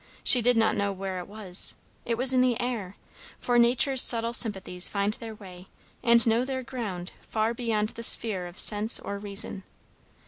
She 0.23 0.41
did 0.41 0.57
not 0.57 0.75
know 0.75 0.91
where 0.91 1.19
it 1.19 1.27
was; 1.27 1.75
it 2.05 2.17
was 2.17 2.33
in 2.33 2.41
the 2.41 2.59
air; 2.59 2.95
for 3.37 3.59
nature's 3.59 4.01
subtle 4.01 4.33
sympathies 4.33 4.89
find 4.89 5.13
their 5.13 5.35
way 5.35 5.67
and 6.01 6.25
know 6.25 6.43
their 6.43 6.63
ground 6.63 7.11
far 7.27 7.53
beyond 7.53 7.89
the 7.89 8.01
sphere 8.01 8.47
of 8.47 8.57
sense 8.59 8.99
or 8.99 9.19
reason. 9.19 9.61